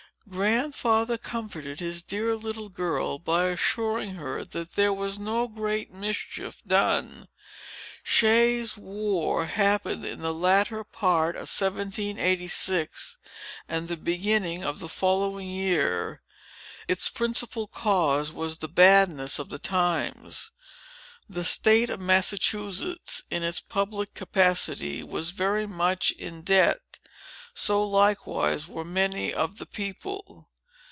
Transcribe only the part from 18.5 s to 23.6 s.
the badness of the times. The State of Massachusetts, in its